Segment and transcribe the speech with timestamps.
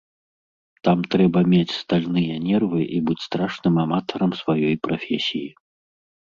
[0.87, 5.45] Там трэба мець стальныя нервы і быць страшным аматарам сваёй прафесіі.